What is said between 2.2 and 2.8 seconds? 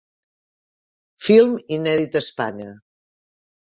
a Espanya.